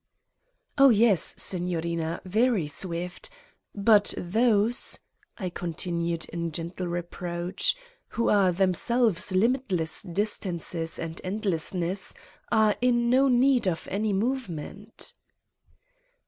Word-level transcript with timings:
"Oh, 0.79 0.89
yes, 0.89 1.35
Signorina, 1.37 2.21
very 2.25 2.65
swift! 2.65 3.29
But 3.75 4.15
those," 4.17 4.97
I 5.37 5.51
continued 5.51 6.25
in 6.33 6.51
gentle 6.51 6.87
reproach, 6.87 7.75
"who 8.07 8.27
are 8.27 8.51
them 8.51 8.73
selves 8.73 9.31
limitless 9.31 10.01
distances 10.01 10.97
and 10.97 11.21
endlessness 11.23 12.15
are 12.51 12.75
in 12.81 13.11
no 13.11 13.27
need 13.27 13.67
of 13.67 13.87
any 13.91 14.11
movement." 14.11 15.13